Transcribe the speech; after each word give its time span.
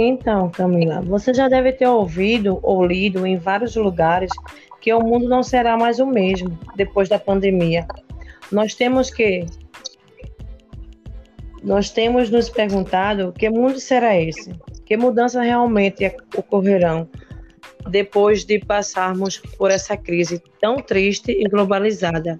Então, 0.00 0.48
Camila, 0.48 1.00
você 1.00 1.34
já 1.34 1.48
deve 1.48 1.72
ter 1.72 1.88
ouvido 1.88 2.60
ou 2.62 2.86
lido 2.86 3.26
em 3.26 3.36
vários 3.36 3.74
lugares 3.74 4.30
que 4.80 4.94
o 4.94 5.00
mundo 5.00 5.28
não 5.28 5.42
será 5.42 5.76
mais 5.76 5.98
o 5.98 6.06
mesmo 6.06 6.56
depois 6.76 7.08
da 7.08 7.18
pandemia. 7.18 7.84
Nós 8.52 8.76
temos 8.76 9.10
que 9.10 9.44
nós 11.64 11.90
temos 11.90 12.30
nos 12.30 12.48
perguntado 12.48 13.32
que 13.32 13.50
mundo 13.50 13.80
será 13.80 14.16
esse? 14.16 14.52
Que 14.86 14.96
mudanças 14.96 15.44
realmente 15.44 16.14
ocorrerão 16.36 17.08
depois 17.90 18.44
de 18.44 18.60
passarmos 18.60 19.38
por 19.58 19.72
essa 19.72 19.96
crise 19.96 20.40
tão 20.60 20.76
triste 20.76 21.32
e 21.32 21.42
globalizada? 21.48 22.38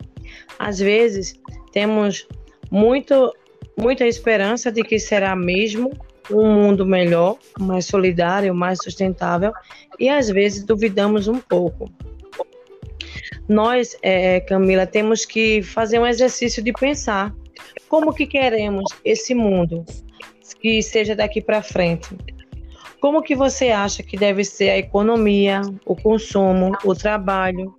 Às 0.60 0.78
vezes, 0.78 1.34
temos 1.72 2.28
muito 2.70 3.34
muita 3.76 4.06
esperança 4.06 4.70
de 4.70 4.84
que 4.84 5.00
será 5.00 5.34
mesmo 5.34 5.90
um 6.30 6.52
mundo 6.52 6.84
melhor, 6.84 7.36
mais 7.58 7.86
solidário, 7.86 8.54
mais 8.54 8.78
sustentável, 8.82 9.52
e 9.98 10.08
às 10.08 10.28
vezes 10.28 10.64
duvidamos 10.64 11.28
um 11.28 11.38
pouco. 11.38 11.90
Nós, 13.48 13.96
é, 14.02 14.40
Camila, 14.40 14.86
temos 14.86 15.24
que 15.24 15.62
fazer 15.62 15.98
um 15.98 16.06
exercício 16.06 16.62
de 16.62 16.72
pensar 16.72 17.34
como 17.88 18.12
que 18.12 18.26
queremos 18.26 18.84
esse 19.04 19.34
mundo 19.34 19.84
que 20.60 20.82
seja 20.82 21.14
daqui 21.14 21.40
para 21.40 21.62
frente. 21.62 22.16
Como 23.00 23.22
que 23.22 23.34
você 23.34 23.70
acha 23.70 24.02
que 24.02 24.16
deve 24.16 24.44
ser 24.44 24.70
a 24.70 24.78
economia, 24.78 25.62
o 25.86 25.94
consumo, 25.94 26.76
o 26.84 26.94
trabalho? 26.94 27.74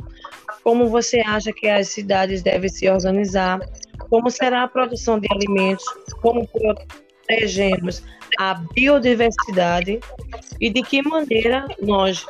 Como 0.63 0.87
você 0.87 1.19
acha 1.19 1.51
que 1.51 1.67
as 1.67 1.89
cidades 1.89 2.41
devem 2.41 2.69
se 2.69 2.89
organizar? 2.89 3.59
Como 4.09 4.31
será 4.31 4.63
a 4.63 4.67
produção 4.67 5.19
de 5.19 5.27
alimentos? 5.31 5.83
Como 6.21 6.47
protegemos 7.29 8.03
a 8.39 8.55
biodiversidade 8.73 9.99
e 10.59 10.69
de 10.69 10.81
que 10.81 11.01
maneira 11.03 11.67
nós 11.81 12.25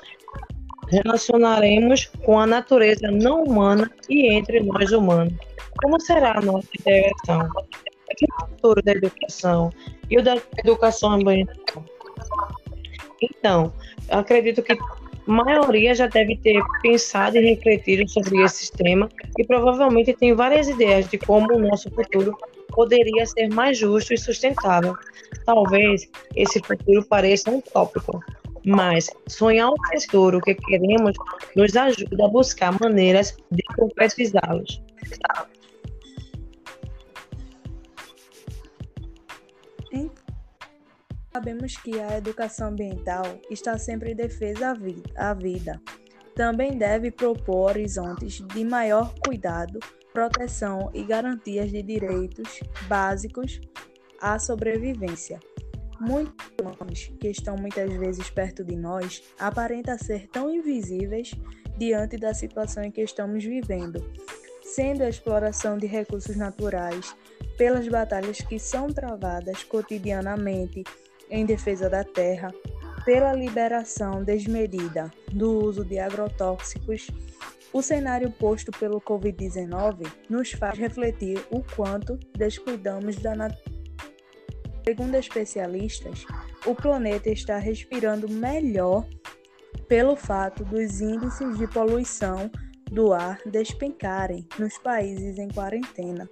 relacionaremos 0.89 2.11
com 2.23 2.37
a 2.37 2.45
natureza 2.45 3.09
não 3.09 3.43
humana 3.43 3.89
e 4.09 4.33
entre 4.33 4.59
nós 4.59 4.91
humanos. 4.91 5.33
Como 5.81 5.99
será 6.01 6.37
a 6.37 6.41
nossa 6.41 6.67
interação? 6.77 7.49
O 8.41 8.45
futuro 8.47 8.81
da 8.81 8.91
educação 8.91 9.71
e 10.09 10.17
o 10.17 10.23
da 10.23 10.35
educação 10.57 11.11
ambiental. 11.11 11.85
Então, 13.21 13.71
acredito 14.09 14.61
que 14.61 14.73
a 14.73 14.77
maioria 15.25 15.93
já 15.93 16.07
deve 16.07 16.35
ter 16.37 16.61
pensado 16.81 17.37
e 17.37 17.41
refletido 17.41 18.09
sobre 18.09 18.41
esse 18.43 18.71
tema 18.73 19.07
e 19.37 19.45
provavelmente 19.45 20.13
tem 20.13 20.33
várias 20.33 20.67
ideias 20.67 21.07
de 21.07 21.17
como 21.17 21.53
o 21.53 21.59
nosso 21.59 21.89
futuro 21.91 22.35
poderia 22.69 23.25
ser 23.25 23.49
mais 23.49 23.77
justo 23.77 24.13
e 24.13 24.17
sustentável. 24.17 24.95
Talvez 25.45 26.09
esse 26.35 26.59
futuro 26.59 27.05
pareça 27.05 27.49
um 27.49 27.61
tópico, 27.61 28.23
mas 28.65 29.09
sonhar 29.27 29.69
o 29.69 29.75
futuro 29.91 30.39
que 30.41 30.55
queremos 30.55 31.15
nos 31.55 31.75
ajuda 31.75 32.25
a 32.25 32.29
buscar 32.29 32.77
maneiras 32.79 33.35
de 33.51 33.63
concretizá-los. 33.75 34.81
Sabemos 41.31 41.77
que 41.77 41.99
a 41.99 42.17
educação 42.17 42.69
ambiental 42.69 43.23
está 43.49 43.77
sempre 43.77 44.11
em 44.11 44.15
defesa 44.15 44.73
à 45.15 45.33
vida. 45.33 45.79
Também 46.35 46.77
deve 46.77 47.11
propor 47.11 47.71
horizontes 47.71 48.41
de 48.53 48.63
maior 48.65 49.13
cuidado 49.25 49.79
proteção 50.13 50.89
e 50.93 51.03
garantias 51.03 51.71
de 51.71 51.81
direitos 51.81 52.59
básicos 52.87 53.59
à 54.21 54.39
sobrevivência. 54.39 55.39
Muitos 55.99 56.33
humanos 56.59 57.11
que 57.19 57.27
estão 57.27 57.55
muitas 57.57 57.91
vezes 57.93 58.29
perto 58.29 58.63
de 58.63 58.75
nós 58.75 59.21
aparentam 59.37 59.97
ser 59.97 60.27
tão 60.29 60.49
invisíveis 60.53 61.33
diante 61.77 62.17
da 62.17 62.33
situação 62.33 62.83
em 62.83 62.91
que 62.91 63.01
estamos 63.01 63.43
vivendo, 63.43 64.09
sendo 64.63 65.03
a 65.03 65.09
exploração 65.09 65.77
de 65.77 65.87
recursos 65.87 66.35
naturais 66.35 67.15
pelas 67.57 67.87
batalhas 67.87 68.39
que 68.39 68.57
são 68.57 68.87
travadas 68.87 69.63
cotidianamente 69.63 70.83
em 71.29 71.45
defesa 71.45 71.89
da 71.89 72.03
terra, 72.03 72.53
pela 73.03 73.33
liberação 73.33 74.23
desmedida 74.23 75.11
do 75.31 75.65
uso 75.65 75.83
de 75.83 75.99
agrotóxicos 75.99 77.07
o 77.71 77.81
cenário 77.81 78.31
posto 78.31 78.71
pelo 78.71 78.99
Covid-19 79.01 80.11
nos 80.29 80.51
faz 80.51 80.77
refletir 80.77 81.43
o 81.51 81.63
quanto 81.75 82.17
descuidamos 82.37 83.17
da 83.17 83.35
natureza. 83.35 83.79
Segundo 84.87 85.15
especialistas, 85.15 86.25
o 86.65 86.73
planeta 86.73 87.29
está 87.29 87.57
respirando 87.57 88.27
melhor 88.27 89.07
pelo 89.87 90.15
fato 90.15 90.63
dos 90.65 90.99
índices 90.99 91.57
de 91.57 91.67
poluição 91.67 92.49
do 92.91 93.13
ar 93.13 93.39
despencarem 93.45 94.47
nos 94.57 94.77
países 94.79 95.37
em 95.37 95.47
quarentena. 95.49 96.27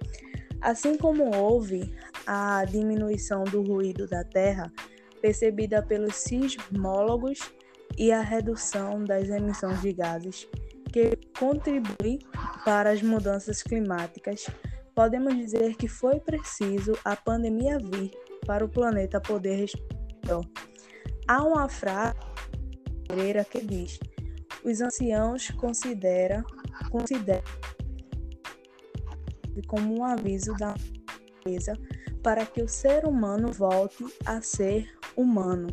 Assim 0.60 0.96
como 0.96 1.36
houve 1.36 1.94
a 2.26 2.64
diminuição 2.64 3.44
do 3.44 3.62
ruído 3.62 4.08
da 4.08 4.24
Terra, 4.24 4.72
percebida 5.20 5.80
pelos 5.82 6.16
sismólogos, 6.16 7.52
e 7.98 8.12
a 8.12 8.20
redução 8.20 9.02
das 9.02 9.28
emissões 9.28 9.82
de 9.82 9.92
gases 9.92 10.48
que 10.92 11.16
contribui 11.38 12.18
para 12.64 12.90
as 12.90 13.02
mudanças 13.02 13.62
climáticas, 13.62 14.46
podemos 14.94 15.34
dizer 15.34 15.76
que 15.76 15.88
foi 15.88 16.20
preciso 16.20 16.92
a 17.04 17.14
pandemia 17.14 17.78
vir 17.78 18.10
para 18.46 18.64
o 18.64 18.68
planeta 18.68 19.20
poder 19.20 19.56
respirar. 19.56 19.98
Há 21.26 21.42
uma 21.42 21.68
frase 21.68 22.16
que 23.50 23.60
diz: 23.60 23.98
os 24.64 24.80
anciãos 24.80 25.50
consideram 25.52 26.44
considera 26.90 27.42
como 29.66 30.00
um 30.00 30.04
aviso 30.04 30.54
da 30.54 30.74
natureza 31.38 31.72
para 32.22 32.44
que 32.46 32.62
o 32.62 32.68
ser 32.68 33.04
humano 33.04 33.52
volte 33.52 34.04
a 34.24 34.40
ser 34.40 34.88
humano. 35.16 35.68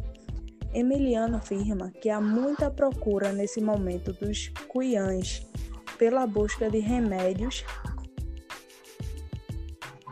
Emiliano 0.76 1.38
afirma 1.38 1.90
que 2.02 2.10
há 2.10 2.20
muita 2.20 2.70
procura 2.70 3.32
nesse 3.32 3.62
momento 3.62 4.12
dos 4.12 4.50
cuiãs 4.68 5.48
pela 5.98 6.28
busca 6.28 6.70
de 6.70 6.80
remédios 6.80 7.64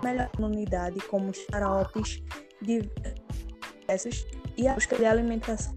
melhor 0.01 0.29
unidade 0.39 1.01
como 1.01 1.33
xaropes 1.33 2.23
diversos 2.61 4.25
e 4.55 4.65
a 4.65 4.73
busca 4.75 4.95
de 4.95 5.05
alimentação. 5.05 5.75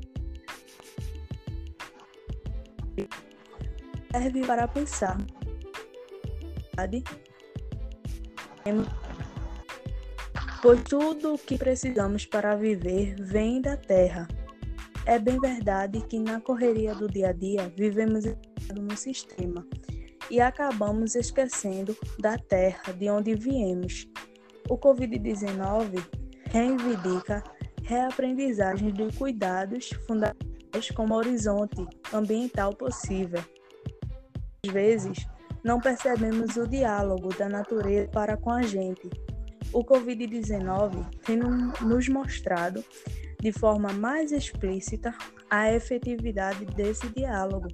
Serve 4.13 4.47
para 4.47 4.69
pensar 4.69 5.19
pois 10.63 10.81
tudo 10.85 11.35
o 11.35 11.39
que 11.39 11.59
precisamos 11.59 12.25
para 12.25 12.55
viver 12.55 13.17
vem 13.21 13.61
da 13.61 13.77
terra 13.77 14.29
é 15.07 15.19
bem 15.21 15.39
verdade 15.39 16.01
que 16.03 16.19
na 16.19 16.41
correria 16.41 16.95
do 16.95 17.09
dia 17.09 17.29
a 17.29 17.33
dia 17.33 17.73
vivemos 17.77 18.25
no 18.75 18.97
sistema 18.97 19.65
e 20.29 20.41
acabamos 20.41 21.15
esquecendo 21.15 21.97
da 22.19 22.37
terra 22.37 22.93
de 22.93 23.09
onde 23.09 23.35
viemos. 23.35 24.09
O 24.69 24.77
Covid-19 24.77 26.05
reivindica 26.51 27.43
reaprendizagem 27.85 28.93
de 28.93 29.17
cuidados 29.17 29.91
fundamentais 30.09 30.91
como 30.91 31.15
horizonte 31.15 31.87
ambiental 32.13 32.75
possível. 32.75 33.43
Às 34.67 34.73
vezes, 34.73 35.27
não 35.63 35.81
percebemos 35.81 36.57
o 36.57 36.67
diálogo 36.67 37.29
da 37.37 37.49
natureza 37.49 38.09
para 38.09 38.37
com 38.37 38.51
a 38.51 38.63
gente. 38.63 39.09
O 39.73 39.85
Covid-19 39.85 41.07
tem 41.25 41.37
nos 41.37 42.09
mostrado 42.09 42.85
de 43.47 43.53
forma 43.53 43.93
mais 43.93 44.33
explícita 44.33 45.15
a 45.49 45.73
efetividade 45.73 46.65
desse 46.65 47.09
diálogo 47.11 47.69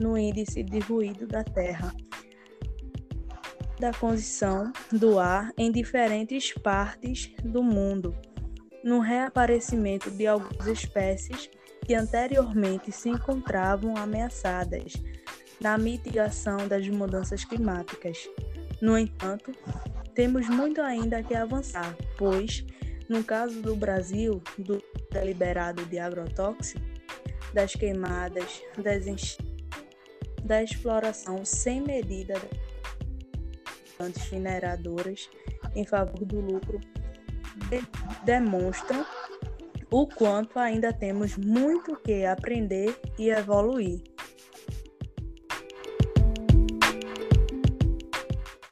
no 0.00 0.16
índice 0.16 0.62
de 0.62 0.78
ruído 0.78 1.26
da 1.26 1.44
Terra, 1.44 1.94
da 3.78 3.92
condição 3.92 4.72
do 4.90 5.18
ar 5.18 5.52
em 5.58 5.70
diferentes 5.70 6.54
partes 6.54 7.30
do 7.44 7.62
mundo, 7.62 8.16
no 8.82 9.00
reaparecimento 9.00 10.10
de 10.10 10.26
algumas 10.26 10.66
espécies 10.66 11.50
que 11.84 11.94
anteriormente 11.94 12.90
se 12.90 13.10
encontravam 13.10 13.94
ameaçadas, 13.98 14.94
na 15.60 15.76
mitigação 15.76 16.66
das 16.66 16.88
mudanças 16.88 17.44
climáticas. 17.44 18.30
No 18.80 18.96
entanto, 18.96 19.52
temos 20.14 20.48
muito 20.48 20.80
ainda 20.80 21.22
que 21.22 21.34
avançar, 21.34 21.94
pois 22.16 22.64
no 23.10 23.22
caso 23.22 23.60
do 23.60 23.76
Brasil, 23.76 24.42
do 24.56 24.82
deliberado 25.12 25.84
de 25.86 25.98
agrotóxico, 25.98 26.80
das 27.52 27.74
queimadas, 27.74 28.62
das 28.78 29.36
da 30.42 30.62
exploração 30.62 31.44
sem 31.44 31.80
medida 31.80 32.34
das 33.98 34.30
mineradoras 34.30 35.28
em 35.74 35.84
favor 35.84 36.24
do 36.24 36.40
lucro, 36.40 36.80
de 37.68 37.82
demonstram 38.24 39.06
o 39.90 40.06
quanto 40.06 40.58
ainda 40.58 40.92
temos 40.92 41.36
muito 41.36 41.94
que 41.96 42.24
aprender 42.24 42.98
e 43.18 43.30
evoluir. 43.30 44.02